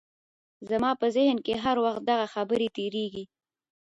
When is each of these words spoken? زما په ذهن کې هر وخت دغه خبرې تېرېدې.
زما 0.69 0.91
په 1.01 1.07
ذهن 1.15 1.37
کې 1.45 1.53
هر 1.63 1.77
وخت 1.85 2.01
دغه 2.11 2.25
خبرې 2.33 2.67
تېرېدې. 2.77 3.23